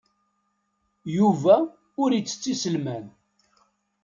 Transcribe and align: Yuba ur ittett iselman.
Yuba 1.17 1.55
ur 2.03 2.09
ittett 2.13 2.51
iselman. 2.53 3.05